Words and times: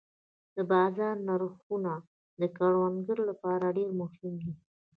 د 0.55 0.57
بازار 0.71 1.15
نرخونه 1.27 1.93
د 2.41 2.43
کروندګر 2.57 3.17
لپاره 3.29 3.65
ډېر 3.77 3.89
مهم 4.01 4.33
دي. 4.43 4.53